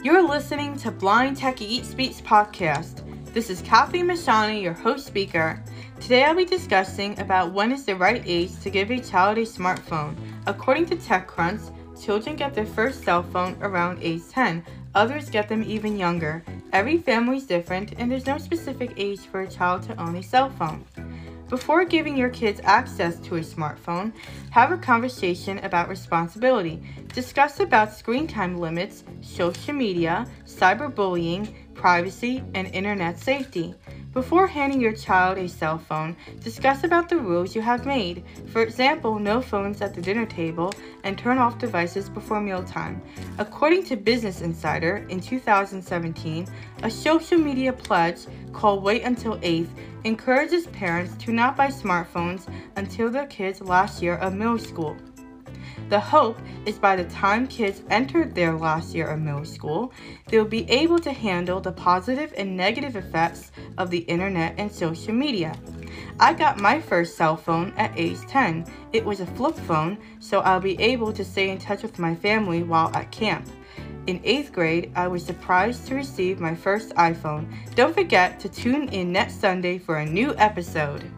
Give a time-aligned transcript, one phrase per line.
[0.00, 3.02] You're listening to Blind Techie Eat Speaks podcast.
[3.34, 5.60] This is Kathy Mashani, your host speaker.
[5.98, 9.42] Today I'll be discussing about when is the right age to give a child a
[9.42, 10.14] smartphone.
[10.46, 14.64] According to TechCrunch, children get their first cell phone around age 10.
[14.94, 16.44] Others get them even younger.
[16.72, 20.22] Every family is different, and there's no specific age for a child to own a
[20.22, 20.84] cell phone.
[21.48, 24.12] Before giving your kids access to a smartphone,
[24.50, 26.82] have a conversation about responsibility.
[27.14, 33.74] Discuss about screen time limits, social media, cyberbullying, privacy, and internet safety.
[34.18, 38.24] Before handing your child a cell phone, discuss about the rules you have made.
[38.48, 43.00] For example, no phones at the dinner table and turn off devices before mealtime.
[43.38, 46.48] According to Business Insider, in 2017,
[46.82, 49.70] a social media pledge called Wait Until 8th
[50.02, 54.96] encourages parents to not buy smartphones until their kids' last year of middle school.
[55.88, 59.92] The hope is by the time kids enter their last year of middle school,
[60.26, 64.70] they will be able to handle the positive and negative effects of the internet and
[64.70, 65.54] social media.
[66.20, 68.66] I got my first cell phone at age 10.
[68.92, 72.14] It was a flip phone, so I'll be able to stay in touch with my
[72.14, 73.48] family while at camp.
[74.06, 77.46] In 8th grade, I was surprised to receive my first iPhone.
[77.74, 81.10] Don't forget to tune in next Sunday for a new episode.